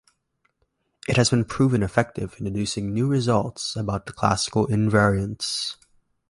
[1.07, 5.75] It has been proven effective in deducing new results about the classical invariants.